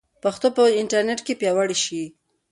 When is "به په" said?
0.51-0.63